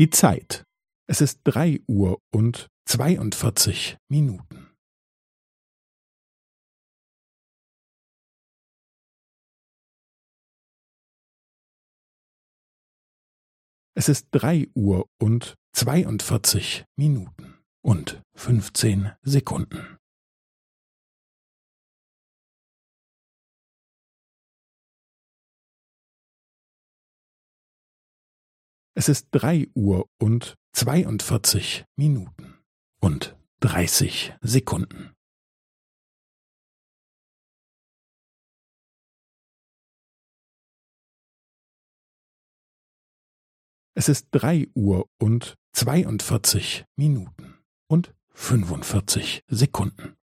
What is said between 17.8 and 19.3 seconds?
und fünfzehn